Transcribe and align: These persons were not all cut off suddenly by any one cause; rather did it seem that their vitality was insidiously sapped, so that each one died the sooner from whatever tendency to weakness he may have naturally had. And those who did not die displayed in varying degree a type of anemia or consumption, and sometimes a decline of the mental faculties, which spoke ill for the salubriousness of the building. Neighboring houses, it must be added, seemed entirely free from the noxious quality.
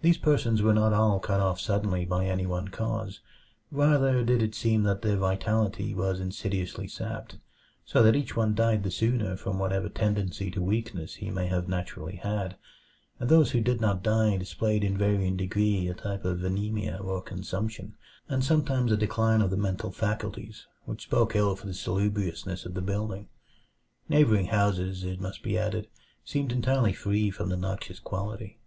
These 0.00 0.16
persons 0.16 0.62
were 0.62 0.72
not 0.72 0.94
all 0.94 1.20
cut 1.20 1.38
off 1.38 1.60
suddenly 1.60 2.06
by 2.06 2.24
any 2.24 2.46
one 2.46 2.68
cause; 2.68 3.20
rather 3.70 4.24
did 4.24 4.40
it 4.42 4.54
seem 4.54 4.84
that 4.84 5.02
their 5.02 5.18
vitality 5.18 5.94
was 5.94 6.18
insidiously 6.18 6.88
sapped, 6.88 7.36
so 7.84 8.02
that 8.02 8.16
each 8.16 8.34
one 8.34 8.54
died 8.54 8.84
the 8.84 8.90
sooner 8.90 9.36
from 9.36 9.58
whatever 9.58 9.90
tendency 9.90 10.50
to 10.52 10.62
weakness 10.62 11.16
he 11.16 11.28
may 11.28 11.46
have 11.48 11.68
naturally 11.68 12.16
had. 12.16 12.56
And 13.18 13.28
those 13.28 13.50
who 13.50 13.60
did 13.60 13.82
not 13.82 14.02
die 14.02 14.38
displayed 14.38 14.82
in 14.82 14.96
varying 14.96 15.36
degree 15.36 15.88
a 15.88 15.92
type 15.94 16.24
of 16.24 16.42
anemia 16.42 16.96
or 16.96 17.20
consumption, 17.20 17.96
and 18.30 18.42
sometimes 18.42 18.90
a 18.90 18.96
decline 18.96 19.42
of 19.42 19.50
the 19.50 19.58
mental 19.58 19.90
faculties, 19.92 20.66
which 20.86 21.02
spoke 21.02 21.36
ill 21.36 21.54
for 21.54 21.66
the 21.66 21.74
salubriousness 21.74 22.64
of 22.64 22.72
the 22.72 22.80
building. 22.80 23.28
Neighboring 24.08 24.46
houses, 24.46 25.04
it 25.04 25.20
must 25.20 25.42
be 25.42 25.58
added, 25.58 25.86
seemed 26.24 26.50
entirely 26.50 26.94
free 26.94 27.30
from 27.30 27.50
the 27.50 27.58
noxious 27.58 27.98
quality. 28.00 28.58